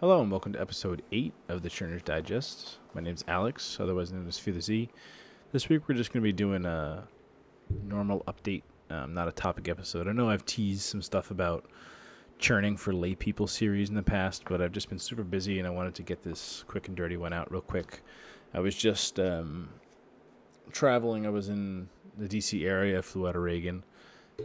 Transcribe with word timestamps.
Hello 0.00 0.22
and 0.22 0.30
welcome 0.30 0.52
to 0.52 0.60
episode 0.60 1.02
8 1.10 1.32
of 1.48 1.62
the 1.62 1.68
Churners 1.68 2.02
Digest. 2.02 2.78
My 2.94 3.00
name's 3.00 3.24
Alex, 3.26 3.78
otherwise 3.80 4.12
known 4.12 4.28
as 4.28 4.38
Fear 4.38 4.54
the 4.54 4.60
Z. 4.60 4.90
This 5.50 5.68
week 5.68 5.88
we're 5.88 5.96
just 5.96 6.12
going 6.12 6.22
to 6.22 6.24
be 6.24 6.32
doing 6.32 6.64
a 6.66 7.02
normal 7.82 8.22
update, 8.28 8.62
um, 8.90 9.12
not 9.12 9.26
a 9.26 9.32
topic 9.32 9.68
episode. 9.68 10.06
I 10.06 10.12
know 10.12 10.30
I've 10.30 10.46
teased 10.46 10.82
some 10.82 11.02
stuff 11.02 11.32
about 11.32 11.64
churning 12.38 12.76
for 12.76 12.92
lay 12.92 13.16
people 13.16 13.48
series 13.48 13.88
in 13.88 13.96
the 13.96 14.02
past, 14.04 14.44
but 14.48 14.62
I've 14.62 14.70
just 14.70 14.88
been 14.88 15.00
super 15.00 15.24
busy 15.24 15.58
and 15.58 15.66
I 15.66 15.70
wanted 15.70 15.96
to 15.96 16.04
get 16.04 16.22
this 16.22 16.64
quick 16.68 16.86
and 16.86 16.96
dirty 16.96 17.16
one 17.16 17.32
out 17.32 17.50
real 17.50 17.60
quick. 17.60 18.02
I 18.54 18.60
was 18.60 18.76
just 18.76 19.18
um, 19.18 19.68
traveling, 20.70 21.26
I 21.26 21.30
was 21.30 21.48
in 21.48 21.88
the 22.16 22.28
DC 22.28 22.64
area, 22.64 23.02
flew 23.02 23.26
out 23.26 23.34
of 23.34 23.42
Reagan 23.42 23.82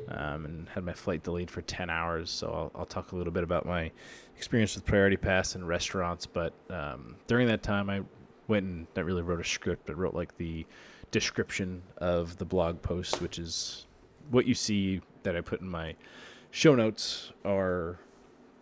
um, 0.09 0.45
and 0.45 0.69
had 0.69 0.83
my 0.83 0.93
flight 0.93 1.23
delayed 1.23 1.49
for 1.49 1.61
10 1.61 1.89
hours. 1.89 2.29
So 2.29 2.47
I'll, 2.47 2.79
I'll, 2.79 2.85
talk 2.85 3.11
a 3.11 3.15
little 3.15 3.33
bit 3.33 3.43
about 3.43 3.65
my 3.65 3.91
experience 4.35 4.75
with 4.75 4.85
Priority 4.85 5.17
Pass 5.17 5.55
and 5.55 5.67
restaurants. 5.67 6.25
But 6.25 6.53
um, 6.69 7.15
during 7.27 7.47
that 7.47 7.63
time, 7.63 7.89
I 7.89 8.01
went 8.47 8.65
and 8.65 8.87
not 8.95 9.05
really 9.05 9.21
wrote 9.21 9.39
a 9.39 9.43
script, 9.43 9.85
but 9.85 9.97
wrote 9.97 10.13
like 10.13 10.35
the 10.37 10.65
description 11.11 11.81
of 11.97 12.37
the 12.37 12.45
blog 12.45 12.81
post, 12.81 13.21
which 13.21 13.39
is 13.39 13.87
what 14.31 14.45
you 14.45 14.55
see 14.55 15.01
that 15.23 15.35
I 15.35 15.41
put 15.41 15.61
in 15.61 15.69
my 15.69 15.95
show 16.51 16.75
notes 16.75 17.31
are 17.45 17.99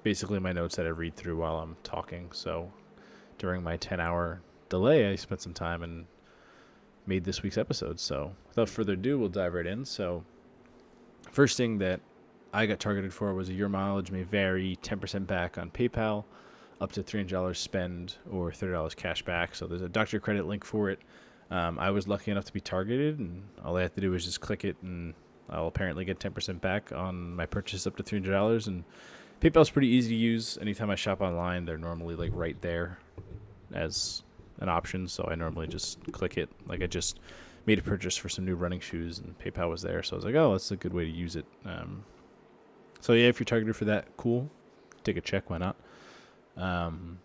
basically 0.03 0.39
my 0.39 0.51
notes 0.51 0.75
that 0.75 0.85
I 0.85 0.89
read 0.89 1.15
through 1.15 1.37
while 1.37 1.57
I'm 1.57 1.75
talking. 1.83 2.29
So 2.31 2.71
during 3.37 3.63
my 3.63 3.77
10 3.77 3.99
hour 3.99 4.41
delay, 4.69 5.11
I 5.11 5.15
spent 5.15 5.41
some 5.41 5.53
time 5.53 5.83
and 5.83 6.05
made 7.05 7.23
this 7.23 7.43
week's 7.43 7.57
episode. 7.57 7.99
So 7.99 8.33
without 8.49 8.69
further 8.69 8.93
ado, 8.93 9.17
we'll 9.17 9.29
dive 9.29 9.53
right 9.53 9.65
in. 9.65 9.85
So 9.85 10.23
First 11.31 11.55
thing 11.55 11.77
that 11.77 12.01
I 12.53 12.65
got 12.65 12.79
targeted 12.79 13.13
for 13.13 13.33
was 13.33 13.49
your 13.49 13.69
mileage 13.69 14.11
may 14.11 14.23
vary 14.23 14.77
10% 14.83 15.25
back 15.25 15.57
on 15.57 15.71
PayPal, 15.71 16.25
up 16.81 16.91
to 16.93 17.03
$300 17.03 17.55
spend 17.55 18.15
or 18.29 18.51
$30 18.51 18.95
cash 18.97 19.23
back. 19.23 19.55
So 19.55 19.65
there's 19.65 19.81
a 19.81 19.89
doctor 19.89 20.19
credit 20.19 20.45
link 20.45 20.65
for 20.65 20.89
it. 20.89 20.99
Um, 21.49 21.79
I 21.79 21.91
was 21.91 22.07
lucky 22.07 22.31
enough 22.31 22.45
to 22.45 22.53
be 22.53 22.59
targeted, 22.59 23.19
and 23.19 23.43
all 23.63 23.77
I 23.77 23.81
have 23.81 23.95
to 23.95 24.01
do 24.01 24.13
is 24.13 24.25
just 24.25 24.41
click 24.41 24.65
it, 24.65 24.75
and 24.81 25.13
I'll 25.49 25.67
apparently 25.67 26.03
get 26.03 26.19
10% 26.19 26.59
back 26.59 26.91
on 26.91 27.35
my 27.35 27.45
purchase 27.45 27.87
up 27.87 27.95
to 27.97 28.03
$300. 28.03 28.67
And 28.67 28.83
PayPal's 29.39 29.69
pretty 29.69 29.87
easy 29.87 30.09
to 30.09 30.15
use. 30.15 30.57
Anytime 30.61 30.89
I 30.89 30.95
shop 30.95 31.21
online, 31.21 31.65
they're 31.65 31.77
normally 31.77 32.15
like 32.15 32.31
right 32.33 32.59
there 32.61 32.99
as 33.73 34.23
an 34.59 34.67
option. 34.67 35.07
So 35.07 35.27
I 35.29 35.35
normally 35.35 35.67
just 35.67 35.99
click 36.11 36.37
it. 36.37 36.49
Like 36.67 36.81
I 36.81 36.87
just 36.87 37.19
made 37.65 37.79
a 37.79 37.81
purchase 37.81 38.17
for 38.17 38.29
some 38.29 38.45
new 38.45 38.55
running 38.55 38.79
shoes, 38.79 39.19
and 39.19 39.37
PayPal 39.39 39.69
was 39.69 39.81
there. 39.81 40.01
So 40.03 40.15
I 40.15 40.17
was 40.17 40.25
like, 40.25 40.35
oh, 40.35 40.51
that's 40.53 40.71
a 40.71 40.75
good 40.75 40.93
way 40.93 41.05
to 41.05 41.11
use 41.11 41.35
it. 41.35 41.45
Um, 41.65 42.03
so 42.99 43.13
yeah, 43.13 43.27
if 43.27 43.39
you're 43.39 43.45
targeted 43.45 43.75
for 43.75 43.85
that, 43.85 44.05
cool. 44.17 44.49
Take 45.03 45.17
a 45.17 45.21
check. 45.21 45.49
Why 45.49 45.57
not? 45.57 45.75
Um, 46.57 47.19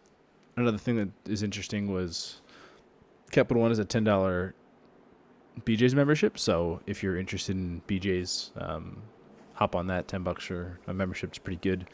another 0.56 0.78
thing 0.78 0.96
that 0.96 1.08
is 1.30 1.42
interesting 1.42 1.92
was 1.92 2.40
Capital 3.30 3.62
One 3.62 3.72
is 3.72 3.78
a 3.78 3.84
ten 3.84 4.04
dollar 4.04 4.54
BJ's 5.60 5.94
membership. 5.94 6.38
So 6.38 6.80
if 6.86 7.02
you're 7.02 7.18
interested 7.18 7.56
in 7.56 7.82
BJ's, 7.88 8.52
um, 8.56 9.02
hop 9.54 9.74
on 9.74 9.86
that. 9.88 10.08
Ten 10.08 10.22
bucks 10.22 10.44
for 10.44 10.78
a 10.86 10.94
membership 10.94 11.32
is 11.32 11.38
pretty 11.38 11.60
good. 11.60 11.88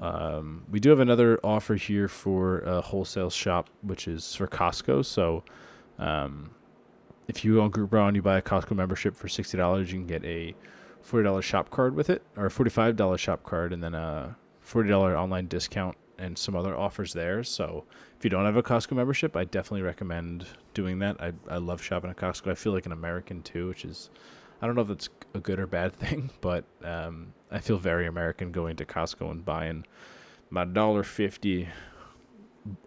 Um, 0.00 0.64
we 0.70 0.78
do 0.78 0.90
have 0.90 1.00
another 1.00 1.40
offer 1.42 1.74
here 1.74 2.06
for 2.06 2.60
a 2.60 2.80
wholesale 2.80 3.30
shop, 3.30 3.68
which 3.82 4.06
is 4.06 4.34
for 4.34 4.46
Costco. 4.46 5.04
So 5.04 5.42
um, 5.98 6.50
if 7.28 7.44
you 7.44 7.60
on 7.60 7.70
Groupon, 7.70 8.14
you 8.14 8.22
buy 8.22 8.38
a 8.38 8.42
Costco 8.42 8.74
membership 8.74 9.14
for 9.14 9.28
sixty 9.28 9.56
dollars, 9.56 9.92
you 9.92 9.98
can 9.98 10.06
get 10.06 10.24
a 10.24 10.54
forty 11.02 11.24
dollars 11.24 11.44
shop 11.44 11.70
card 11.70 11.94
with 11.94 12.10
it, 12.10 12.22
or 12.36 12.46
a 12.46 12.50
forty 12.50 12.70
five 12.70 12.96
dollars 12.96 13.20
shop 13.20 13.44
card, 13.44 13.72
and 13.72 13.84
then 13.84 13.94
a 13.94 14.36
forty 14.60 14.88
dollar 14.88 15.16
online 15.16 15.46
discount 15.46 15.96
and 16.18 16.36
some 16.36 16.56
other 16.56 16.76
offers 16.76 17.12
there. 17.12 17.44
So 17.44 17.84
if 18.18 18.24
you 18.24 18.30
don't 18.30 18.44
have 18.44 18.56
a 18.56 18.62
Costco 18.62 18.92
membership, 18.92 19.36
I 19.36 19.44
definitely 19.44 19.82
recommend 19.82 20.46
doing 20.74 20.98
that. 21.00 21.20
I 21.20 21.32
I 21.48 21.58
love 21.58 21.82
shopping 21.82 22.10
at 22.10 22.16
Costco. 22.16 22.50
I 22.50 22.54
feel 22.54 22.72
like 22.72 22.86
an 22.86 22.92
American 22.92 23.42
too, 23.42 23.68
which 23.68 23.84
is 23.84 24.10
I 24.60 24.66
don't 24.66 24.74
know 24.74 24.82
if 24.82 24.88
that's 24.88 25.08
a 25.34 25.40
good 25.40 25.60
or 25.60 25.66
bad 25.66 25.92
thing, 25.96 26.30
but 26.40 26.64
um, 26.82 27.34
I 27.50 27.60
feel 27.60 27.78
very 27.78 28.06
American 28.06 28.52
going 28.52 28.76
to 28.76 28.84
Costco 28.84 29.30
and 29.30 29.44
buying 29.44 29.86
my 30.50 30.64
dollar 30.64 31.04
fifty 31.04 31.68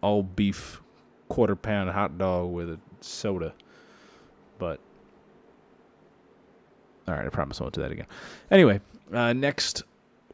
all 0.01 0.23
beef 0.23 0.81
quarter 1.29 1.55
pound 1.55 1.89
hot 1.91 2.17
dog 2.17 2.51
with 2.51 2.69
a 2.69 2.79
soda. 2.99 3.53
But 4.61 4.79
all 7.07 7.15
right, 7.15 7.25
I 7.25 7.29
promise 7.29 7.59
I 7.59 7.63
won't 7.63 7.73
do 7.73 7.81
that 7.81 7.91
again. 7.91 8.05
Anyway, 8.51 8.79
uh, 9.11 9.33
next 9.33 9.81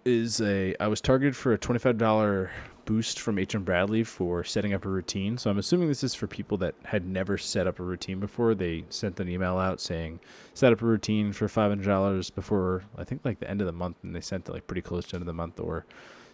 is 0.03 0.41
a 0.41 0.75
I 0.81 0.87
was 0.87 0.99
targeted 0.99 1.33
for 1.33 1.53
a 1.53 1.57
twenty 1.57 1.79
five 1.79 1.97
dollar 1.97 2.51
boost 2.83 3.21
from 3.21 3.39
H 3.39 3.55
M 3.55 3.63
Bradley 3.63 4.03
for 4.03 4.43
setting 4.43 4.73
up 4.73 4.83
a 4.83 4.89
routine. 4.89 5.37
So 5.37 5.49
I'm 5.49 5.57
assuming 5.57 5.87
this 5.87 6.03
is 6.03 6.13
for 6.13 6.27
people 6.27 6.57
that 6.57 6.75
had 6.83 7.05
never 7.05 7.37
set 7.37 7.67
up 7.67 7.79
a 7.79 7.83
routine 7.83 8.19
before. 8.19 8.53
They 8.53 8.83
sent 8.89 9.17
an 9.21 9.29
email 9.29 9.57
out 9.57 9.79
saying 9.79 10.19
set 10.53 10.73
up 10.73 10.81
a 10.81 10.85
routine 10.85 11.31
for 11.31 11.47
five 11.47 11.71
hundred 11.71 11.85
dollars 11.85 12.29
before 12.29 12.83
I 12.97 13.05
think 13.05 13.21
like 13.23 13.39
the 13.39 13.49
end 13.49 13.61
of 13.61 13.67
the 13.67 13.71
month, 13.71 13.95
and 14.03 14.13
they 14.13 14.19
sent 14.19 14.49
it 14.49 14.51
like 14.51 14.67
pretty 14.67 14.81
close 14.81 15.05
to 15.05 15.11
the 15.11 15.15
end 15.15 15.23
of 15.23 15.27
the 15.27 15.33
month, 15.33 15.57
or 15.61 15.85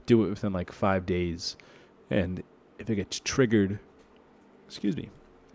do 0.08 0.26
it 0.26 0.30
within 0.30 0.52
like 0.52 0.72
five 0.72 1.06
days. 1.06 1.58
And 2.10 2.42
if 2.80 2.90
it 2.90 2.96
gets 2.96 3.20
triggered, 3.20 3.78
excuse 4.68 4.98
me, 4.98 5.12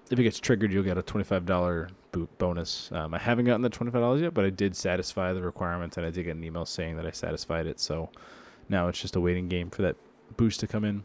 if 0.08 0.20
it 0.20 0.22
gets 0.22 0.38
triggered, 0.38 0.72
you'll 0.72 0.84
get 0.84 0.98
a 0.98 1.02
twenty-five 1.02 1.44
dollar 1.44 1.88
boot 2.18 2.38
bonus. 2.38 2.90
Um, 2.92 3.14
I 3.14 3.18
haven't 3.18 3.44
gotten 3.44 3.62
the 3.62 3.70
twenty-five 3.70 4.00
dollars 4.00 4.20
yet, 4.20 4.34
but 4.34 4.44
I 4.44 4.50
did 4.50 4.74
satisfy 4.74 5.32
the 5.32 5.42
requirements, 5.42 5.96
and 5.96 6.04
I 6.04 6.10
did 6.10 6.24
get 6.24 6.36
an 6.36 6.42
email 6.42 6.64
saying 6.64 6.96
that 6.96 7.06
I 7.06 7.10
satisfied 7.10 7.66
it. 7.66 7.78
So 7.80 8.10
now 8.68 8.88
it's 8.88 9.00
just 9.00 9.16
a 9.16 9.20
waiting 9.20 9.48
game 9.48 9.70
for 9.70 9.82
that 9.82 9.96
boost 10.36 10.60
to 10.60 10.66
come 10.66 10.84
in. 10.84 11.04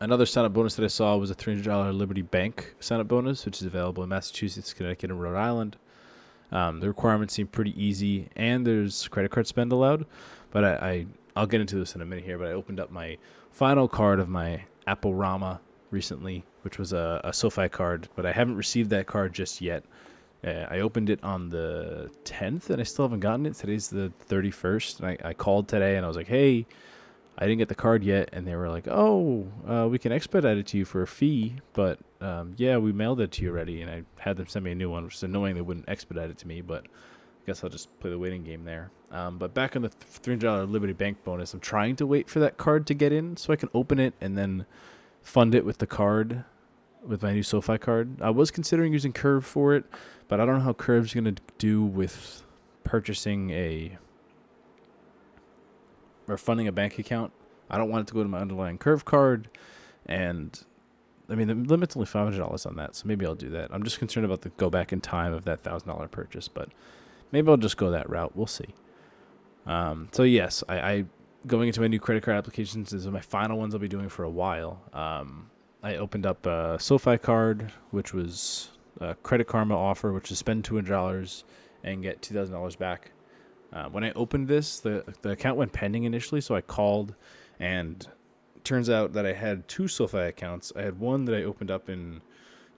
Another 0.00 0.26
sign-up 0.26 0.52
bonus 0.52 0.74
that 0.76 0.84
I 0.84 0.88
saw 0.88 1.16
was 1.16 1.30
a 1.30 1.34
three 1.34 1.54
hundred 1.54 1.68
dollar 1.68 1.92
Liberty 1.92 2.22
Bank 2.22 2.74
sign-up 2.80 3.08
bonus, 3.08 3.44
which 3.44 3.60
is 3.60 3.66
available 3.66 4.02
in 4.02 4.08
Massachusetts, 4.08 4.72
Connecticut, 4.72 5.10
and 5.10 5.20
Rhode 5.20 5.36
Island. 5.36 5.76
Um, 6.50 6.80
the 6.80 6.88
requirements 6.88 7.34
seem 7.34 7.46
pretty 7.46 7.74
easy, 7.82 8.28
and 8.36 8.66
there's 8.66 9.08
credit 9.08 9.30
card 9.30 9.46
spend 9.46 9.72
allowed. 9.72 10.06
But 10.50 10.64
I, 10.64 10.72
I 10.74 11.06
I'll 11.34 11.46
get 11.46 11.60
into 11.60 11.76
this 11.76 11.94
in 11.94 12.02
a 12.02 12.04
minute 12.04 12.24
here. 12.24 12.38
But 12.38 12.48
I 12.48 12.52
opened 12.52 12.78
up 12.80 12.90
my 12.90 13.18
final 13.50 13.88
card 13.88 14.20
of 14.20 14.28
my 14.28 14.64
app-o-rama 14.86 15.60
recently, 15.92 16.44
which 16.62 16.78
was 16.78 16.92
a, 16.92 17.20
a 17.22 17.32
SoFi 17.32 17.68
card, 17.68 18.08
but 18.16 18.26
I 18.26 18.32
haven't 18.32 18.56
received 18.56 18.90
that 18.90 19.06
card 19.06 19.32
just 19.32 19.60
yet. 19.60 19.84
Uh, 20.44 20.66
I 20.68 20.80
opened 20.80 21.08
it 21.08 21.22
on 21.22 21.50
the 21.50 22.10
10th 22.24 22.70
and 22.70 22.80
I 22.80 22.84
still 22.84 23.04
haven't 23.04 23.20
gotten 23.20 23.46
it. 23.46 23.54
Today's 23.54 23.88
the 23.88 24.12
31st. 24.28 25.00
And 25.00 25.08
I, 25.08 25.28
I 25.28 25.34
called 25.34 25.68
today 25.68 25.96
and 25.96 26.04
I 26.04 26.08
was 26.08 26.16
like, 26.16 26.26
hey, 26.26 26.66
I 27.38 27.46
didn't 27.46 27.58
get 27.58 27.68
the 27.68 27.76
card 27.76 28.02
yet. 28.02 28.30
And 28.32 28.46
they 28.46 28.56
were 28.56 28.68
like, 28.68 28.88
oh, 28.88 29.46
uh, 29.68 29.86
we 29.88 29.98
can 29.98 30.10
expedite 30.10 30.56
it 30.56 30.66
to 30.68 30.78
you 30.78 30.84
for 30.84 31.02
a 31.02 31.06
fee. 31.06 31.56
But 31.74 32.00
um, 32.20 32.54
yeah, 32.56 32.78
we 32.78 32.92
mailed 32.92 33.20
it 33.20 33.30
to 33.32 33.42
you 33.42 33.50
already. 33.50 33.82
And 33.82 33.90
I 33.90 34.02
had 34.20 34.36
them 34.36 34.48
send 34.48 34.64
me 34.64 34.72
a 34.72 34.74
new 34.74 34.90
one, 34.90 35.04
which 35.04 35.14
is 35.14 35.22
annoying. 35.22 35.54
They 35.54 35.60
wouldn't 35.60 35.88
expedite 35.88 36.30
it 36.30 36.38
to 36.38 36.48
me. 36.48 36.60
But 36.60 36.86
I 36.86 37.46
guess 37.46 37.62
I'll 37.62 37.70
just 37.70 37.96
play 38.00 38.10
the 38.10 38.18
waiting 38.18 38.42
game 38.42 38.64
there. 38.64 38.90
Um, 39.12 39.38
but 39.38 39.54
back 39.54 39.76
on 39.76 39.82
the 39.82 39.90
$300 39.90 40.70
Liberty 40.70 40.92
Bank 40.92 41.22
bonus, 41.22 41.54
I'm 41.54 41.60
trying 41.60 41.96
to 41.96 42.06
wait 42.06 42.28
for 42.28 42.40
that 42.40 42.56
card 42.56 42.86
to 42.88 42.94
get 42.94 43.12
in 43.12 43.36
so 43.36 43.52
I 43.52 43.56
can 43.56 43.68
open 43.74 44.00
it 44.00 44.14
and 44.20 44.36
then 44.36 44.66
fund 45.22 45.54
it 45.54 45.64
with 45.64 45.78
the 45.78 45.86
card, 45.86 46.44
with 47.06 47.22
my 47.22 47.32
new 47.32 47.42
SoFi 47.42 47.78
card. 47.78 48.20
I 48.20 48.30
was 48.30 48.50
considering 48.50 48.92
using 48.92 49.12
Curve 49.12 49.44
for 49.44 49.74
it, 49.74 49.84
but 50.28 50.40
I 50.40 50.46
don't 50.46 50.58
know 50.58 50.64
how 50.64 50.72
Curve's 50.72 51.14
going 51.14 51.34
to 51.34 51.42
do 51.58 51.82
with 51.82 52.42
purchasing 52.84 53.50
a 53.50 53.98
or 56.28 56.36
funding 56.36 56.68
a 56.68 56.72
bank 56.72 56.98
account. 56.98 57.32
I 57.70 57.78
don't 57.78 57.90
want 57.90 58.02
it 58.02 58.08
to 58.08 58.14
go 58.14 58.22
to 58.22 58.28
my 58.28 58.40
underlying 58.40 58.78
Curve 58.78 59.04
card, 59.04 59.48
and 60.06 60.62
I 61.28 61.34
mean 61.34 61.48
the 61.48 61.54
limit's 61.54 61.96
only 61.96 62.06
five 62.06 62.24
hundred 62.24 62.38
dollars 62.38 62.66
on 62.66 62.76
that, 62.76 62.94
so 62.94 63.06
maybe 63.06 63.24
I'll 63.24 63.34
do 63.34 63.50
that. 63.50 63.70
I'm 63.72 63.82
just 63.82 63.98
concerned 63.98 64.26
about 64.26 64.42
the 64.42 64.50
go 64.50 64.70
back 64.70 64.92
in 64.92 65.00
time 65.00 65.32
of 65.32 65.44
that 65.44 65.60
thousand 65.60 65.88
dollar 65.88 66.08
purchase, 66.08 66.48
but 66.48 66.68
maybe 67.30 67.48
I'll 67.48 67.56
just 67.56 67.76
go 67.76 67.90
that 67.90 68.08
route. 68.10 68.36
We'll 68.36 68.46
see. 68.46 68.74
Um, 69.66 70.08
so 70.12 70.22
yes, 70.24 70.62
I, 70.68 70.80
I 70.80 71.04
going 71.46 71.68
into 71.68 71.80
my 71.80 71.88
new 71.88 72.00
credit 72.00 72.22
card 72.22 72.36
applications. 72.36 73.06
Are 73.06 73.10
my 73.10 73.20
final 73.20 73.58
ones 73.58 73.74
I'll 73.74 73.80
be 73.80 73.88
doing 73.88 74.08
for 74.08 74.24
a 74.24 74.30
while. 74.30 74.82
Um, 74.92 75.50
I 75.82 75.96
opened 75.96 76.26
up 76.26 76.46
a 76.46 76.78
SoFi 76.78 77.18
card, 77.18 77.72
which 77.90 78.14
was 78.14 78.70
a 79.00 79.14
Credit 79.16 79.46
Karma 79.46 79.76
offer, 79.76 80.12
which 80.12 80.30
is 80.30 80.38
spend 80.38 80.64
two 80.64 80.76
hundred 80.76 80.90
dollars 80.90 81.44
and 81.82 82.02
get 82.02 82.22
two 82.22 82.34
thousand 82.34 82.54
dollars 82.54 82.76
back. 82.76 83.10
Uh, 83.72 83.88
when 83.88 84.04
I 84.04 84.12
opened 84.12 84.48
this, 84.48 84.80
the 84.80 85.04
the 85.22 85.30
account 85.30 85.56
went 85.56 85.72
pending 85.72 86.04
initially, 86.04 86.40
so 86.40 86.54
I 86.54 86.60
called, 86.60 87.14
and 87.58 88.06
turns 88.64 88.88
out 88.88 89.12
that 89.14 89.26
I 89.26 89.32
had 89.32 89.66
two 89.66 89.88
SoFi 89.88 90.18
accounts. 90.18 90.72
I 90.76 90.82
had 90.82 91.00
one 91.00 91.24
that 91.24 91.34
I 91.34 91.42
opened 91.42 91.70
up 91.70 91.88
in 91.88 92.20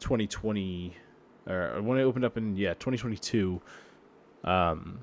2020, 0.01 0.97
or 1.47 1.83
when 1.83 1.99
I 1.99 2.03
opened 2.03 2.25
up 2.25 2.39
in 2.39 2.57
yeah 2.57 2.75
2022, 2.75 3.61
um, 4.45 5.01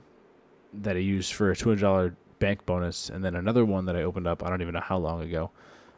that 0.74 0.96
I 0.96 1.00
used 1.00 1.34
for 1.34 1.52
a 1.52 1.56
two 1.56 1.70
hundred 1.70 1.82
dollar 1.82 2.16
bank 2.42 2.66
bonus, 2.66 3.10
and 3.10 3.24
then 3.24 3.36
another 3.36 3.64
one 3.64 3.86
that 3.86 3.96
I 3.96 4.02
opened 4.02 4.28
up. 4.28 4.44
I 4.44 4.50
don't 4.50 4.62
even 4.62 4.74
know 4.74 4.82
how 4.82 4.98
long 4.98 5.22
ago. 5.22 5.52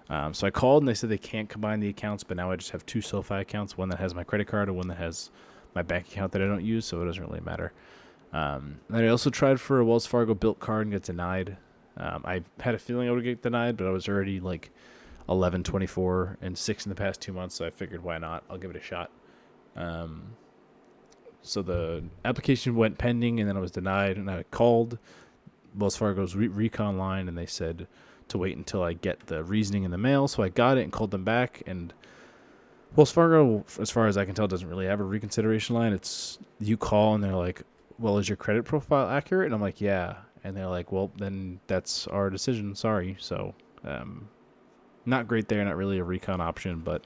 Um, 0.09 0.33
so 0.33 0.45
I 0.45 0.51
called 0.51 0.83
and 0.83 0.87
they 0.87 0.93
said 0.93 1.09
they 1.09 1.17
can't 1.17 1.49
combine 1.49 1.79
the 1.79 1.87
accounts, 1.87 2.23
but 2.23 2.37
now 2.37 2.51
I 2.51 2.57
just 2.57 2.71
have 2.71 2.85
two 2.85 3.01
SoFi 3.01 3.35
accounts: 3.35 3.77
one 3.77 3.89
that 3.89 3.99
has 3.99 4.13
my 4.13 4.23
credit 4.23 4.47
card 4.47 4.67
and 4.67 4.77
one 4.77 4.89
that 4.89 4.97
has 4.97 5.31
my 5.73 5.81
bank 5.81 6.09
account 6.09 6.33
that 6.33 6.41
I 6.41 6.45
don't 6.45 6.63
use. 6.63 6.85
So 6.85 7.01
it 7.01 7.05
doesn't 7.05 7.23
really 7.23 7.39
matter. 7.39 7.71
Um, 8.33 8.81
and 8.89 8.97
I 8.97 9.07
also 9.07 9.29
tried 9.29 9.59
for 9.59 9.79
a 9.79 9.85
Wells 9.85 10.05
Fargo 10.05 10.35
Bilt 10.35 10.59
card 10.59 10.85
and 10.85 10.91
got 10.91 11.03
denied. 11.03 11.57
Um, 11.95 12.23
I 12.25 12.43
had 12.59 12.75
a 12.75 12.79
feeling 12.79 13.07
I 13.07 13.11
would 13.11 13.23
get 13.23 13.41
denied, 13.41 13.77
but 13.77 13.87
I 13.87 13.91
was 13.91 14.09
already 14.09 14.39
like 14.39 14.71
11, 15.29 15.63
24, 15.63 16.39
and 16.41 16.57
six 16.57 16.85
in 16.85 16.89
the 16.89 16.95
past 16.95 17.21
two 17.21 17.31
months. 17.31 17.55
So 17.55 17.65
I 17.65 17.69
figured, 17.69 18.03
why 18.03 18.17
not? 18.17 18.43
I'll 18.49 18.57
give 18.57 18.71
it 18.71 18.75
a 18.75 18.81
shot. 18.81 19.11
Um, 19.75 20.35
so 21.43 21.61
the 21.61 22.03
application 22.25 22.75
went 22.75 22.97
pending, 22.97 23.39
and 23.39 23.47
then 23.47 23.55
I 23.55 23.59
was 23.59 23.71
denied, 23.71 24.17
and 24.17 24.29
I 24.29 24.43
called 24.49 24.97
Wells 25.75 25.95
Fargo's 25.95 26.35
re- 26.35 26.47
recon 26.47 26.97
line, 26.97 27.27
and 27.27 27.37
they 27.37 27.45
said 27.45 27.87
to 28.29 28.37
wait 28.37 28.57
until 28.57 28.83
I 28.83 28.93
get 28.93 29.27
the 29.27 29.43
reasoning 29.43 29.83
in 29.83 29.91
the 29.91 29.97
mail. 29.97 30.27
So 30.27 30.43
I 30.43 30.49
got 30.49 30.77
it 30.77 30.83
and 30.83 30.91
called 30.91 31.11
them 31.11 31.23
back, 31.23 31.61
and 31.65 31.93
Wells 32.95 33.11
Fargo, 33.11 33.65
as 33.79 33.89
far 33.89 34.07
as 34.07 34.17
I 34.17 34.25
can 34.25 34.35
tell, 34.35 34.47
doesn't 34.47 34.69
really 34.69 34.85
have 34.85 34.99
a 34.99 35.03
reconsideration 35.03 35.75
line. 35.75 35.93
It's 35.93 36.37
you 36.59 36.77
call 36.77 37.15
and 37.15 37.23
they're 37.23 37.35
like, 37.35 37.63
"Well, 37.97 38.17
is 38.17 38.29
your 38.29 38.37
credit 38.37 38.65
profile 38.65 39.09
accurate?" 39.09 39.47
And 39.47 39.55
I'm 39.55 39.61
like, 39.61 39.81
"Yeah," 39.81 40.17
and 40.43 40.55
they're 40.55 40.67
like, 40.67 40.91
"Well, 40.91 41.11
then 41.17 41.59
that's 41.67 42.07
our 42.07 42.29
decision. 42.29 42.75
Sorry." 42.75 43.17
So, 43.19 43.55
um, 43.83 44.29
not 45.05 45.27
great 45.27 45.47
there. 45.47 45.63
Not 45.65 45.75
really 45.75 45.97
a 45.97 46.03
recon 46.03 46.39
option, 46.39 46.81
but 46.81 47.03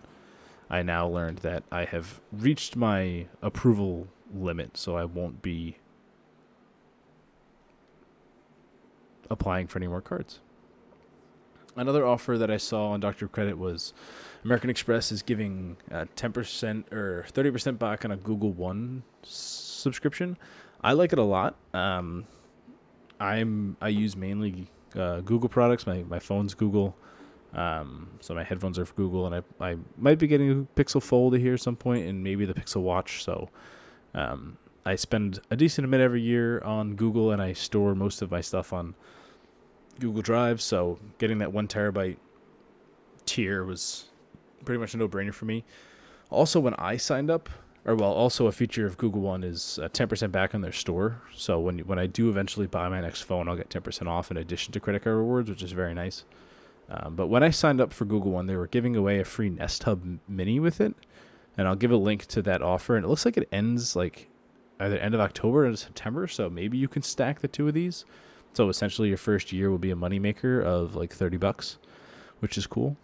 I 0.70 0.84
now 0.84 1.08
learned 1.08 1.40
that 1.40 1.64
I 1.72 1.86
have 1.86 2.20
reached 2.34 2.76
my 2.76 3.28
approval 3.42 4.08
limit, 4.34 4.76
so 4.76 4.98
I 4.98 5.06
won't 5.06 5.42
be 5.42 5.78
applying 9.30 9.68
for 9.68 9.80
any 9.80 9.88
more 9.88 10.02
cards. 10.02 10.40
Another 11.76 12.06
offer 12.06 12.38
that 12.40 12.50
I 12.50 12.58
saw 12.58 12.90
on 12.90 13.00
Doctor 13.00 13.28
Credit 13.28 13.58
was 13.58 13.94
American 14.44 14.70
Express 14.70 15.12
is 15.12 15.22
giving 15.22 15.78
uh, 15.92 16.06
10% 16.16 16.92
or 16.92 17.26
30% 17.32 17.78
back 17.78 18.04
on 18.04 18.12
a 18.12 18.18
Google 18.18 18.52
One 18.52 19.04
subscription. 19.22 20.38
I 20.82 20.94
like 20.94 21.14
it 21.14 21.20
a 21.20 21.24
lot. 21.24 21.56
Um, 21.74 22.26
I'm 23.20 23.78
I 23.82 23.90
use 23.90 24.16
mainly 24.16 24.68
uh, 24.96 25.22
Google 25.22 25.50
products. 25.50 25.88
My 25.88 26.04
my 26.04 26.20
phone's 26.20 26.54
Google, 26.54 26.96
um, 27.54 28.10
so 28.20 28.34
my 28.34 28.44
headphones 28.44 28.78
are 28.80 28.86
Google, 28.86 29.26
and 29.26 29.36
I 29.36 29.72
I 29.72 29.78
might 29.98 30.20
be 30.20 30.28
getting 30.28 30.52
a 30.52 30.80
Pixel 30.80 31.02
Fold 31.02 31.38
here 31.38 31.56
at 31.56 31.62
some 31.62 31.76
point, 31.76 32.08
and 32.08 32.24
maybe 32.24 32.46
the 32.46 32.54
Pixel 32.54 32.82
Watch. 32.82 33.24
So, 33.24 33.50
um, 34.14 34.58
I 34.86 34.96
spend 34.96 35.40
a 35.50 35.56
decent 35.56 35.86
amount 35.86 36.02
every 36.02 36.22
year 36.22 36.62
on 36.62 36.96
Google, 36.96 37.32
and 37.32 37.42
I 37.42 37.54
store 37.54 37.96
most 37.96 38.22
of 38.22 38.32
my 38.32 38.42
stuff 38.42 38.72
on 38.72 38.96
Google 40.00 40.22
Drive. 40.22 40.62
So, 40.62 41.00
getting 41.18 41.40
that 41.40 41.54
one 41.54 41.68
terabyte 41.68 42.18
tier 43.26 43.64
was 43.64 44.06
pretty 44.66 44.80
much 44.80 44.94
a 44.94 44.98
no 44.98 45.08
brainer 45.08 45.34
for 45.34 45.46
me. 45.46 45.64
Also, 46.30 46.60
when 46.60 46.74
I 46.76 46.98
signed 46.98 47.30
up, 47.30 47.50
or 47.86 47.96
well, 47.96 48.12
also 48.12 48.48
a 48.48 48.52
feature 48.52 48.86
of 48.86 48.98
Google 48.98 49.22
One 49.22 49.44
is 49.44 49.80
uh, 49.82 49.88
10% 49.88 50.32
back 50.32 50.54
on 50.54 50.62
their 50.62 50.74
store. 50.74 51.22
So 51.34 51.60
when 51.60 51.80
when 51.80 51.98
I 51.98 52.06
do 52.06 52.30
eventually 52.30 52.68
buy 52.68 52.90
my 52.90 53.00
next 53.00 53.22
phone, 53.22 53.48
I'll 53.48 53.56
get 53.56 53.70
10% 53.70 54.08
off 54.08 54.30
in 54.30 54.38
addition 54.38 54.74
to 54.74 54.80
credit 54.80 55.04
card 55.04 55.16
rewards, 55.16 55.50
which 55.50 55.64
is 55.64 55.72
very 55.72 55.94
nice. 55.94 56.26
Um, 56.90 57.16
but 57.16 57.28
when 57.28 57.44
I 57.44 57.50
signed 57.50 57.80
up 57.80 57.94
for 57.94 58.06
Google 58.06 58.32
One, 58.32 58.48
they 58.48 58.56
were 58.56 58.68
giving 58.68 58.96
away 58.96 59.20
a 59.20 59.26
free 59.26 59.50
Nest 59.50 59.84
Hub 59.84 60.20
Mini 60.28 60.60
with 60.60 60.82
it, 60.82 60.96
and 61.58 61.68
I'll 61.68 61.76
give 61.76 61.92
a 61.92 61.98
link 61.98 62.26
to 62.28 62.42
that 62.44 62.62
offer. 62.62 62.96
And 62.98 63.06
it 63.06 63.08
looks 63.08 63.26
like 63.26 63.38
it 63.38 63.48
ends 63.52 63.96
like 63.96 64.28
either 64.80 64.98
end 64.98 65.16
of 65.16 65.22
October 65.22 65.66
or 65.66 65.76
September, 65.76 66.28
so 66.28 66.50
maybe 66.50 66.78
you 66.78 66.90
can 66.90 67.02
stack 67.02 67.40
the 67.40 67.48
two 67.48 67.70
of 67.70 67.74
these. 67.74 68.04
So 68.54 68.70
essentially, 68.70 69.10
your 69.10 69.18
first 69.18 69.52
year 69.52 69.70
will 69.70 69.78
be 69.78 69.92
a 69.92 69.96
moneymaker 69.96 70.64
of 70.64 70.96
like 70.96 71.14
30 71.14 71.38
bucks, 71.38 71.78
which 72.40 72.58
is 72.58 72.66
cool. 72.66 72.98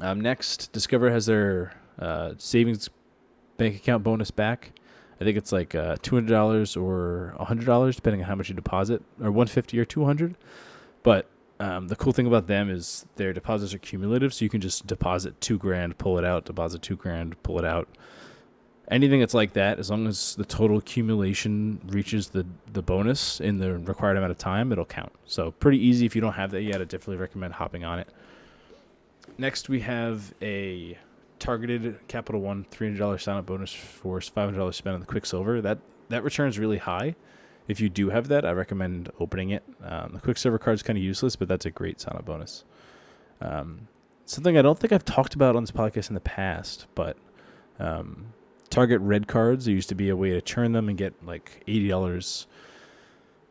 Um, 0.00 0.20
next, 0.20 0.72
Discover 0.72 1.10
has 1.10 1.26
their 1.26 1.72
uh, 1.98 2.34
savings 2.38 2.90
bank 3.56 3.76
account 3.76 4.04
bonus 4.04 4.30
back. 4.30 4.72
I 5.20 5.24
think 5.24 5.38
it's 5.38 5.52
like 5.52 5.74
uh, 5.74 5.96
two 6.02 6.14
hundred 6.16 6.30
dollars 6.30 6.76
or 6.76 7.34
hundred 7.38 7.64
dollars, 7.64 7.96
depending 7.96 8.20
on 8.22 8.28
how 8.28 8.34
much 8.34 8.50
you 8.50 8.54
deposit, 8.54 9.02
or 9.22 9.30
one 9.30 9.46
fifty 9.46 9.78
or 9.78 9.86
two 9.86 10.04
hundred. 10.04 10.36
But 11.02 11.30
um, 11.58 11.88
the 11.88 11.96
cool 11.96 12.12
thing 12.12 12.26
about 12.26 12.48
them 12.48 12.68
is 12.68 13.06
their 13.16 13.32
deposits 13.32 13.72
are 13.72 13.78
cumulative, 13.78 14.34
so 14.34 14.44
you 14.44 14.50
can 14.50 14.60
just 14.60 14.86
deposit 14.86 15.40
two 15.40 15.56
grand, 15.56 15.96
pull 15.96 16.18
it 16.18 16.24
out, 16.24 16.44
deposit 16.44 16.82
two 16.82 16.96
grand, 16.96 17.42
pull 17.42 17.58
it 17.58 17.64
out. 17.64 17.88
Anything 18.88 19.18
that's 19.18 19.34
like 19.34 19.54
that, 19.54 19.80
as 19.80 19.90
long 19.90 20.06
as 20.06 20.36
the 20.36 20.44
total 20.44 20.78
accumulation 20.78 21.80
reaches 21.88 22.28
the 22.28 22.46
the 22.72 22.82
bonus 22.82 23.40
in 23.40 23.58
the 23.58 23.78
required 23.78 24.16
amount 24.16 24.30
of 24.30 24.38
time, 24.38 24.70
it'll 24.70 24.84
count. 24.84 25.12
So 25.26 25.50
pretty 25.50 25.84
easy. 25.84 26.06
If 26.06 26.14
you 26.14 26.20
don't 26.20 26.34
have 26.34 26.52
that 26.52 26.62
yet, 26.62 26.80
I 26.80 26.84
definitely 26.84 27.16
recommend 27.16 27.54
hopping 27.54 27.84
on 27.84 27.98
it. 27.98 28.08
Next, 29.38 29.68
we 29.68 29.80
have 29.80 30.32
a 30.40 30.96
targeted 31.38 31.98
Capital 32.08 32.40
One 32.40 32.64
$300 32.70 33.20
sign 33.20 33.36
up 33.36 33.46
bonus 33.46 33.72
for 33.72 34.20
$500 34.20 34.74
spent 34.74 34.94
on 34.94 35.00
the 35.00 35.06
Quicksilver. 35.06 35.60
That 35.60 35.78
that 36.08 36.22
returns 36.22 36.58
really 36.58 36.78
high. 36.78 37.16
If 37.68 37.80
you 37.80 37.88
do 37.88 38.10
have 38.10 38.28
that, 38.28 38.44
I 38.44 38.52
recommend 38.52 39.10
opening 39.18 39.50
it. 39.50 39.64
Um, 39.82 40.12
the 40.14 40.20
Quicksilver 40.20 40.58
card 40.58 40.76
is 40.76 40.82
kind 40.84 40.96
of 40.96 41.02
useless, 41.02 41.34
but 41.34 41.48
that's 41.48 41.66
a 41.66 41.70
great 41.70 42.00
sign 42.00 42.16
up 42.16 42.24
bonus. 42.24 42.64
Um, 43.40 43.88
something 44.24 44.56
I 44.56 44.62
don't 44.62 44.78
think 44.78 44.92
I've 44.92 45.04
talked 45.04 45.34
about 45.34 45.56
on 45.56 45.64
this 45.64 45.72
podcast 45.72 46.08
in 46.08 46.14
the 46.14 46.20
past, 46.20 46.86
but 46.94 47.16
um, 47.80 48.32
Target 48.70 49.00
red 49.00 49.26
cards. 49.26 49.64
There 49.64 49.74
used 49.74 49.88
to 49.88 49.94
be 49.94 50.08
a 50.08 50.16
way 50.16 50.30
to 50.30 50.40
churn 50.40 50.72
them 50.72 50.88
and 50.88 50.98
get 50.98 51.14
like 51.24 51.62
eighty 51.66 51.88
dollars, 51.88 52.46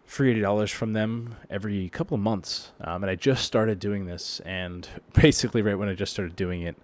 free 0.06 0.32
eighty 0.32 0.42
dollars 0.42 0.72
from 0.72 0.94
them 0.94 1.36
every 1.50 1.90
couple 1.90 2.16
of 2.16 2.22
months. 2.22 2.72
Um, 2.82 3.04
and 3.04 3.10
I 3.10 3.16
just 3.16 3.46
started 3.46 3.80
doing 3.80 4.06
this, 4.06 4.40
and 4.42 4.88
basically 5.14 5.62
right 5.62 5.78
when 5.78 5.90
I 5.90 5.94
just 5.94 6.14
started 6.14 6.36
doing 6.36 6.62
it, 6.62 6.76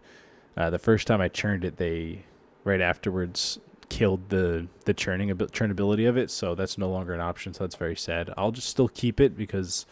uh, 0.57 0.69
the 0.69 0.79
first 0.79 1.07
time 1.07 1.21
I 1.21 1.27
churned 1.27 1.63
it, 1.63 1.77
they 1.77 2.23
right 2.63 2.81
afterwards 2.81 3.59
killed 3.89 4.29
the 4.29 4.67
the 4.85 4.93
churning 4.93 5.29
churnability 5.29 6.07
of 6.07 6.17
it, 6.17 6.31
so 6.31 6.55
that's 6.55 6.77
no 6.77 6.89
longer 6.89 7.13
an 7.13 7.19
option. 7.19 7.53
So 7.53 7.65
that's 7.65 7.75
very 7.75 7.95
sad. 7.95 8.33
I'll 8.37 8.51
just 8.51 8.69
still 8.69 8.87
keep 8.87 9.19
it 9.19 9.37
because 9.37 9.85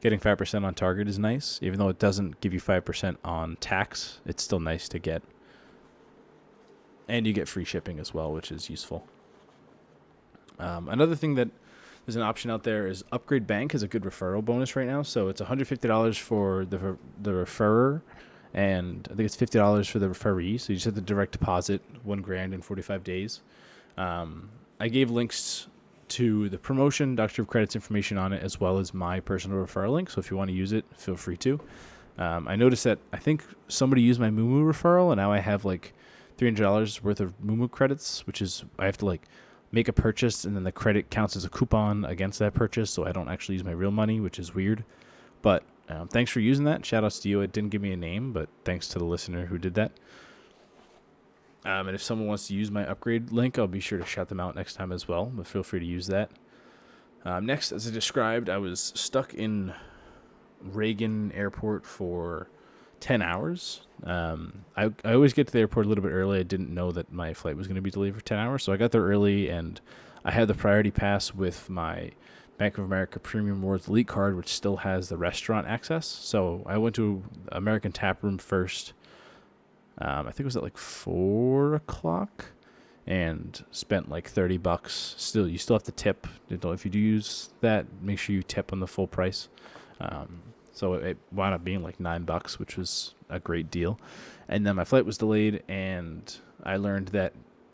getting 0.00 0.18
five 0.18 0.36
percent 0.36 0.64
on 0.64 0.74
target 0.74 1.08
is 1.08 1.18
nice, 1.18 1.58
even 1.62 1.78
though 1.78 1.88
it 1.88 1.98
doesn't 1.98 2.40
give 2.40 2.52
you 2.52 2.60
five 2.60 2.84
percent 2.84 3.18
on 3.24 3.56
tax. 3.60 4.20
It's 4.26 4.42
still 4.42 4.60
nice 4.60 4.88
to 4.90 4.98
get, 4.98 5.22
and 7.08 7.26
you 7.26 7.32
get 7.32 7.48
free 7.48 7.64
shipping 7.64 7.98
as 7.98 8.12
well, 8.12 8.32
which 8.32 8.50
is 8.50 8.70
useful. 8.70 9.06
Um, 10.58 10.88
another 10.88 11.14
thing 11.14 11.34
that 11.34 11.48
there's 12.04 12.16
an 12.16 12.22
option 12.22 12.50
out 12.50 12.62
there 12.62 12.86
is 12.86 13.04
Upgrade 13.12 13.46
Bank 13.46 13.72
has 13.72 13.82
a 13.82 13.88
good 13.88 14.02
referral 14.02 14.44
bonus 14.44 14.76
right 14.76 14.86
now, 14.86 15.02
so 15.02 15.28
it's 15.28 15.40
$150 15.40 16.18
for 16.18 16.64
the 16.64 16.96
the 17.20 17.32
referrer 17.32 18.02
and 18.56 19.06
I 19.12 19.14
think 19.14 19.26
it's 19.26 19.36
fifty 19.36 19.58
dollars 19.58 19.86
for 19.86 19.98
the 19.98 20.08
referee. 20.08 20.58
So 20.58 20.72
you 20.72 20.76
just 20.76 20.86
have 20.86 20.94
to 20.94 21.00
direct 21.00 21.32
deposit 21.32 21.82
one 22.02 22.22
grand 22.22 22.54
in 22.54 22.62
forty 22.62 22.82
five 22.82 23.04
days. 23.04 23.42
Um, 23.98 24.48
I 24.80 24.88
gave 24.88 25.10
links 25.10 25.68
to 26.08 26.48
the 26.48 26.58
promotion, 26.58 27.14
Doctor 27.16 27.42
of 27.42 27.48
Credit's 27.48 27.74
information 27.74 28.16
on 28.16 28.32
it, 28.32 28.42
as 28.42 28.60
well 28.60 28.78
as 28.78 28.94
my 28.94 29.20
personal 29.20 29.58
referral 29.58 29.92
link. 29.92 30.08
So 30.10 30.20
if 30.20 30.30
you 30.30 30.36
want 30.36 30.48
to 30.48 30.56
use 30.56 30.72
it, 30.72 30.84
feel 30.96 31.16
free 31.16 31.36
to. 31.38 31.60
Um, 32.18 32.48
I 32.48 32.56
noticed 32.56 32.84
that 32.84 32.98
I 33.12 33.18
think 33.18 33.44
somebody 33.68 34.00
used 34.00 34.20
my 34.20 34.30
Moomoo 34.30 34.64
referral, 34.64 35.12
and 35.12 35.18
now 35.18 35.32
I 35.32 35.38
have 35.38 35.64
like 35.64 35.92
three 36.36 36.48
hundred 36.48 36.62
dollars 36.62 37.02
worth 37.02 37.20
of 37.20 37.40
Moomoo 37.40 37.70
credits, 37.70 38.26
which 38.26 38.42
is 38.42 38.64
I 38.78 38.86
have 38.86 38.98
to 38.98 39.06
like 39.06 39.26
make 39.72 39.88
a 39.88 39.92
purchase, 39.92 40.44
and 40.44 40.56
then 40.56 40.64
the 40.64 40.72
credit 40.72 41.10
counts 41.10 41.36
as 41.36 41.44
a 41.44 41.48
coupon 41.48 42.04
against 42.04 42.38
that 42.38 42.54
purchase, 42.54 42.90
so 42.90 43.04
I 43.04 43.12
don't 43.12 43.28
actually 43.28 43.56
use 43.56 43.64
my 43.64 43.72
real 43.72 43.90
money, 43.90 44.20
which 44.20 44.38
is 44.38 44.54
weird. 44.54 44.84
But 45.42 45.64
um, 45.88 46.08
thanks 46.08 46.30
for 46.30 46.40
using 46.40 46.64
that. 46.64 46.84
Shout 46.84 47.04
outs 47.04 47.18
to 47.20 47.28
you. 47.28 47.40
It 47.40 47.52
didn't 47.52 47.70
give 47.70 47.82
me 47.82 47.92
a 47.92 47.96
name, 47.96 48.32
but 48.32 48.48
thanks 48.64 48.88
to 48.88 48.98
the 48.98 49.04
listener 49.04 49.46
who 49.46 49.58
did 49.58 49.74
that. 49.74 49.92
Um, 51.64 51.88
and 51.88 51.94
if 51.94 52.02
someone 52.02 52.28
wants 52.28 52.46
to 52.48 52.54
use 52.54 52.70
my 52.70 52.86
upgrade 52.86 53.32
link, 53.32 53.58
I'll 53.58 53.66
be 53.66 53.80
sure 53.80 53.98
to 53.98 54.06
shout 54.06 54.28
them 54.28 54.38
out 54.38 54.54
next 54.54 54.74
time 54.74 54.92
as 54.92 55.08
well. 55.08 55.26
But 55.26 55.46
feel 55.46 55.64
free 55.64 55.80
to 55.80 55.86
use 55.86 56.06
that. 56.06 56.30
Um, 57.24 57.44
next, 57.44 57.72
as 57.72 57.88
I 57.88 57.90
described, 57.90 58.48
I 58.48 58.58
was 58.58 58.92
stuck 58.94 59.34
in 59.34 59.74
Reagan 60.60 61.32
Airport 61.32 61.84
for 61.84 62.48
10 63.00 63.22
hours. 63.22 63.82
Um, 64.04 64.64
I, 64.76 64.92
I 65.04 65.14
always 65.14 65.32
get 65.32 65.46
to 65.48 65.52
the 65.52 65.60
airport 65.60 65.86
a 65.86 65.88
little 65.88 66.02
bit 66.04 66.10
early. 66.10 66.38
I 66.38 66.42
didn't 66.42 66.72
know 66.72 66.92
that 66.92 67.12
my 67.12 67.34
flight 67.34 67.56
was 67.56 67.66
going 67.66 67.76
to 67.76 67.82
be 67.82 67.90
delayed 67.90 68.14
for 68.14 68.20
10 68.20 68.38
hours. 68.38 68.62
So 68.62 68.72
I 68.72 68.76
got 68.76 68.92
there 68.92 69.02
early 69.02 69.48
and 69.48 69.80
I 70.24 70.32
had 70.32 70.48
the 70.48 70.54
priority 70.54 70.90
pass 70.90 71.34
with 71.34 71.70
my 71.70 72.10
Bank 72.58 72.78
of 72.78 72.84
America 72.84 73.18
Premium 73.18 73.60
Rewards 73.60 73.86
Elite 73.86 74.08
card, 74.08 74.36
which 74.36 74.48
still 74.48 74.78
has 74.78 75.08
the 75.08 75.16
restaurant 75.16 75.66
access. 75.66 76.06
So 76.06 76.62
I 76.66 76.78
went 76.78 76.94
to 76.96 77.22
American 77.52 77.92
Tap 77.92 78.22
Room 78.22 78.38
first. 78.38 78.92
Um, 79.98 80.26
I 80.26 80.30
think 80.30 80.40
it 80.40 80.44
was 80.46 80.56
at 80.56 80.62
like 80.62 80.78
four 80.78 81.74
o'clock, 81.74 82.46
and 83.06 83.64
spent 83.70 84.08
like 84.08 84.28
thirty 84.28 84.56
bucks. 84.56 85.14
Still, 85.18 85.46
you 85.46 85.58
still 85.58 85.76
have 85.76 85.84
to 85.84 85.92
tip. 85.92 86.26
If 86.50 86.84
you 86.84 86.90
do 86.90 86.98
use 86.98 87.50
that, 87.60 87.86
make 88.02 88.18
sure 88.18 88.34
you 88.34 88.42
tip 88.42 88.72
on 88.72 88.80
the 88.80 88.86
full 88.86 89.06
price. 89.06 89.48
Um, 90.00 90.42
so 90.76 90.92
it 90.94 91.16
wound 91.32 91.54
up 91.54 91.64
being 91.64 91.82
like 91.82 91.98
nine 91.98 92.24
bucks, 92.24 92.58
which 92.58 92.76
was 92.76 93.14
a 93.30 93.40
great 93.40 93.70
deal. 93.70 93.98
And 94.46 94.66
then 94.66 94.76
my 94.76 94.84
flight 94.84 95.06
was 95.06 95.16
delayed, 95.16 95.62
and 95.68 96.36
I 96.64 96.76
learned 96.76 97.08
that 97.08 97.32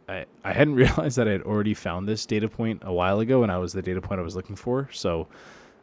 I, 0.09 0.27
I 0.45 0.53
hadn't 0.53 0.75
realized 0.77 1.19
that 1.19 1.27
I 1.27 1.33
had 1.33 1.43
already 1.43 1.75
found 1.75 2.09
this 2.09 2.25
data 2.25 2.49
point 2.49 2.83
a 2.85 2.93
while 2.93 3.19
ago, 3.19 3.43
and 3.43 3.51
I 3.51 3.59
was 3.59 3.73
the 3.73 3.83
data 3.83 4.01
point 4.01 4.21
I 4.21 4.25
was 4.25 4.37
looking 4.37 4.55
for. 4.55 4.89
So 4.93 5.27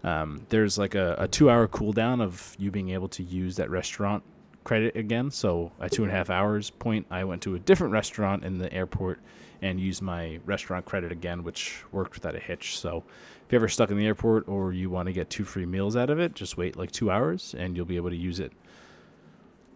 um, 0.05 0.45
there's 0.47 0.77
like 0.77 0.95
a, 0.95 1.17
a 1.19 1.27
two 1.27 1.49
hour 1.49 1.67
cooldown 1.67 2.21
of 2.21 2.55
you 2.57 2.71
being 2.71 2.91
able 2.91 3.09
to 3.09 3.23
use 3.23 3.57
that 3.57 3.69
restaurant 3.69 4.23
credit 4.63 4.95
again. 4.95 5.29
So 5.29 5.73
at 5.81 5.91
two 5.91 6.03
and 6.03 6.11
a 6.11 6.15
half 6.15 6.29
hours 6.29 6.69
point, 6.69 7.05
I 7.11 7.25
went 7.25 7.41
to 7.41 7.55
a 7.55 7.59
different 7.59 7.91
restaurant 7.91 8.45
in 8.45 8.59
the 8.59 8.71
airport 8.73 9.19
and 9.61 9.79
use 9.79 10.01
my 10.01 10.39
restaurant 10.45 10.85
credit 10.85 11.11
again, 11.11 11.43
which 11.43 11.83
worked 11.91 12.13
without 12.13 12.35
a 12.35 12.39
hitch. 12.39 12.77
So 12.79 13.03
if 13.45 13.51
you're 13.51 13.59
ever 13.59 13.67
stuck 13.69 13.91
in 13.91 13.97
the 13.97 14.05
airport 14.05 14.47
or 14.47 14.73
you 14.73 14.89
want 14.89 15.07
to 15.07 15.13
get 15.13 15.29
two 15.29 15.43
free 15.43 15.65
meals 15.65 15.95
out 15.95 16.09
of 16.09 16.19
it, 16.19 16.33
just 16.35 16.57
wait 16.57 16.75
like 16.77 16.91
two 16.91 17.11
hours 17.11 17.55
and 17.57 17.75
you'll 17.75 17.85
be 17.85 17.97
able 17.97 18.09
to 18.09 18.15
use 18.15 18.39
it 18.39 18.53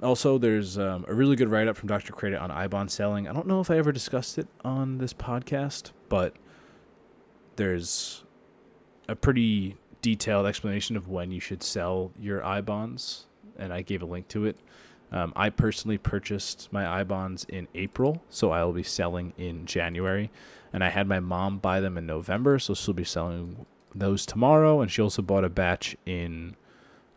Also, 0.01 0.37
there's 0.37 0.77
um, 0.77 1.05
a 1.07 1.13
really 1.13 1.35
good 1.35 1.49
write 1.49 1.67
up 1.67 1.77
from 1.77 1.87
Dr. 1.87 2.13
Credit 2.13 2.39
on 2.39 2.49
iBond 2.49 2.89
selling. 2.89 3.27
I 3.27 3.33
don't 3.33 3.47
know 3.47 3.61
if 3.61 3.71
I 3.71 3.77
ever 3.77 3.91
discussed 3.91 4.37
it 4.37 4.47
on 4.65 4.97
this 4.97 5.13
podcast, 5.13 5.91
but 6.09 6.35
there's 7.55 8.23
a 9.07 9.15
pretty 9.15 9.77
detailed 10.01 10.45
explanation 10.45 10.97
of 10.97 11.07
when 11.07 11.31
you 11.31 11.39
should 11.39 11.63
sell 11.63 12.11
your 12.19 12.43
I 12.43 12.61
bonds, 12.61 13.27
and 13.57 13.71
I 13.71 13.81
gave 13.81 14.01
a 14.01 14.05
link 14.05 14.27
to 14.29 14.45
it. 14.45 14.57
Um, 15.13 15.31
I 15.35 15.49
personally 15.51 15.99
purchased 15.99 16.69
my 16.71 16.89
I 16.91 17.03
bonds 17.03 17.45
in 17.47 17.67
April, 17.75 18.23
so 18.29 18.51
I 18.51 18.63
will 18.63 18.73
be 18.73 18.83
selling 18.83 19.33
in 19.37 19.65
January. 19.65 20.31
And 20.73 20.83
I 20.83 20.89
had 20.89 21.07
my 21.07 21.19
mom 21.19 21.59
buy 21.59 21.79
them 21.79 21.97
in 21.97 22.07
November, 22.07 22.57
so 22.57 22.73
she'll 22.73 22.95
be 22.95 23.03
selling 23.03 23.67
those 23.93 24.25
tomorrow. 24.25 24.81
And 24.81 24.91
she 24.91 25.03
also 25.03 25.21
bought 25.21 25.43
a 25.43 25.49
batch 25.49 25.95
in 26.07 26.55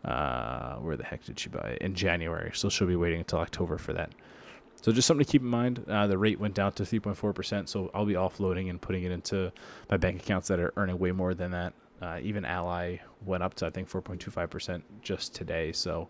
uh, 0.05 0.75
where 0.75 0.95
the 0.95 1.03
heck 1.03 1.25
did 1.25 1.39
she 1.39 1.49
buy 1.49 1.69
it? 1.69 1.81
In 1.81 1.95
January, 1.95 2.51
so 2.53 2.69
she'll 2.69 2.87
be 2.87 2.95
waiting 2.95 3.19
until 3.19 3.39
October 3.39 3.79
for 3.79 3.93
that. 3.93 4.11
So 4.81 4.91
just 4.91 5.07
something 5.07 5.25
to 5.25 5.31
keep 5.31 5.41
in 5.41 5.47
mind. 5.47 5.83
Uh, 5.87 6.05
the 6.05 6.19
rate 6.19 6.39
went 6.39 6.53
down 6.53 6.71
to 6.73 6.83
3.4%, 6.83 7.67
so 7.67 7.89
I'll 7.95 8.05
be 8.05 8.13
offloading 8.13 8.69
and 8.69 8.79
putting 8.79 9.03
it 9.03 9.11
into 9.11 9.51
my 9.89 9.97
bank 9.97 10.21
accounts 10.21 10.47
that 10.49 10.59
are 10.59 10.71
earning 10.77 10.99
way 10.99 11.11
more 11.11 11.33
than 11.33 11.51
that. 11.51 11.73
Uh, 11.99 12.19
even 12.21 12.45
Ally 12.45 12.97
went 13.25 13.41
up 13.41 13.55
to 13.55 13.65
I 13.65 13.71
think 13.71 13.89
4.25% 13.89 14.83
just 15.01 15.33
today. 15.33 15.71
So 15.71 16.09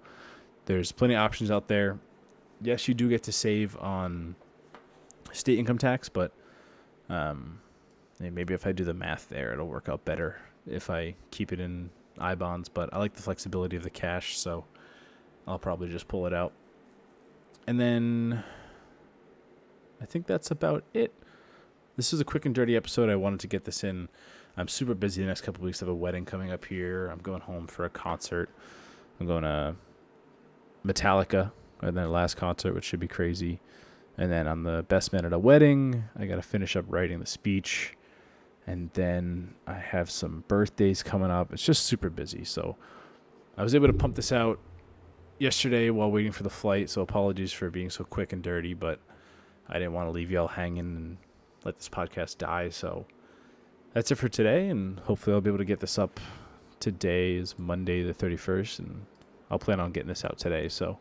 there's 0.68 0.92
plenty 0.92 1.16
of 1.16 1.22
options 1.22 1.50
out 1.50 1.68
there. 1.68 1.98
Yes, 2.62 2.88
you 2.88 2.94
do 2.94 3.10
get 3.10 3.24
to 3.24 3.32
save 3.32 3.78
on 3.78 4.36
state 5.32 5.58
income 5.58 5.78
tax, 5.78 6.10
but 6.10 6.34
um, 7.10 7.62
maybe 8.20 8.54
if 8.54 8.68
I 8.68 8.74
do 8.74 8.84
the 8.84 8.94
math 8.94 9.30
there, 9.30 9.54
it'll 9.54 9.68
work 9.68 9.88
out 9.90 10.04
better 10.06 10.40
if 10.70 10.90
I 10.90 11.16
keep 11.32 11.54
it 11.54 11.60
in 11.62 11.90
I 12.20 12.36
bonds. 12.36 12.68
But 12.68 12.94
I 12.94 12.98
like 12.98 13.14
the 13.14 13.22
flexibility 13.22 13.78
of 13.78 13.84
the 13.84 13.90
cash, 13.90 14.38
so 14.38 14.66
I'll 15.48 15.58
probably 15.58 15.88
just 15.90 16.10
pull 16.10 16.28
it 16.28 16.34
out. 16.34 16.52
And 17.66 17.80
then 17.80 18.44
I 20.02 20.06
think 20.06 20.28
that's 20.28 20.52
about 20.52 20.84
it. 20.94 21.14
This 21.96 22.12
is 22.12 22.20
a 22.20 22.26
quick 22.26 22.46
and 22.46 22.54
dirty 22.54 22.76
episode. 22.76 23.10
I 23.10 23.16
wanted 23.16 23.40
to 23.40 23.48
get 23.48 23.64
this 23.64 23.86
in. 23.86 24.10
I'm 24.58 24.68
super 24.68 24.94
busy 24.94 25.22
the 25.22 25.28
next 25.28 25.42
couple 25.42 25.64
weeks. 25.64 25.82
I 25.82 25.86
have 25.86 25.92
a 25.92 25.96
wedding 25.96 26.26
coming 26.26 26.52
up 26.52 26.66
here. 26.66 27.08
I'm 27.08 27.20
going 27.20 27.42
home 27.42 27.68
for 27.68 27.86
a 27.86 27.90
concert. 27.90 28.50
I'm 29.20 29.28
going 29.28 29.44
to 29.44 29.76
Metallica 30.88 31.52
and 31.82 31.96
then 31.96 32.12
last 32.12 32.38
concert, 32.38 32.74
which 32.74 32.86
should 32.86 33.00
be 33.00 33.08
crazy. 33.08 33.60
And 34.18 34.32
then 34.32 34.48
on 34.48 34.64
the 34.64 34.84
best 34.88 35.14
man 35.14 35.26
at 35.26 35.34
a 35.34 35.40
wedding, 35.40 36.04
I 36.18 36.26
got 36.26 36.36
to 36.38 36.42
finish 36.42 36.76
up 36.76 36.86
writing 36.88 37.20
the 37.20 37.26
speech. 37.26 37.94
And 38.66 38.90
then 38.94 39.54
I 39.68 39.74
have 39.76 40.10
some 40.10 40.44
birthdays 40.48 41.04
coming 41.04 41.32
up. 41.32 41.54
It's 41.54 41.64
just 41.64 41.86
super 41.86 42.10
busy. 42.10 42.44
So 42.44 42.76
I 43.58 43.64
was 43.64 43.76
able 43.76 43.88
to 43.88 43.94
pump 43.94 44.16
this 44.16 44.32
out 44.32 44.60
yesterday 45.40 45.90
while 45.90 46.10
waiting 46.12 46.32
for 46.32 46.44
the 46.44 46.50
flight. 46.50 46.90
So 46.90 47.02
apologies 47.02 47.54
for 47.54 47.70
being 47.70 47.90
so 47.90 48.04
quick 48.04 48.34
and 48.34 48.42
dirty, 48.42 48.74
but 48.74 49.00
I 49.70 49.74
didn't 49.74 49.94
want 49.94 50.08
to 50.08 50.12
leave 50.12 50.32
y'all 50.32 50.48
hanging 50.48 50.80
and 50.80 51.18
let 51.64 51.78
this 51.78 51.90
podcast 51.90 52.40
die. 52.40 52.70
So 52.70 53.06
that's 53.94 54.12
it 54.12 54.16
for 54.16 54.30
today. 54.30 54.70
And 54.70 55.00
hopefully 55.02 55.36
I'll 55.36 55.42
be 55.42 55.50
able 55.50 55.60
to 55.60 55.66
get 55.66 55.80
this 55.80 56.00
up. 56.00 56.20
Today 56.80 57.36
is 57.36 57.58
Monday 57.58 58.04
the 58.04 58.14
31st. 58.14 58.80
And 58.80 59.06
I'll 59.50 59.60
plan 59.60 59.80
on 59.80 59.92
getting 59.92 60.10
this 60.10 60.26
out 60.26 60.38
today. 60.38 60.70
So 60.70 61.00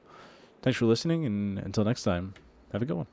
thanks 0.63 0.79
for 0.79 0.87
listening, 0.87 1.25
and 1.25 1.59
until 1.59 1.85
next 1.85 2.03
time, 2.03 2.35
have 2.73 2.83
a 2.83 2.85
good 2.85 2.97
one. 2.97 3.07